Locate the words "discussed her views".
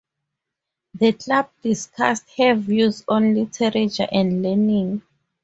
1.61-3.05